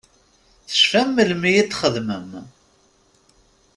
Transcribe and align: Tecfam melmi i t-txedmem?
Tecfam 0.67 1.09
melmi 1.15 1.51
i 1.61 1.63
t-txedmem? 1.65 2.27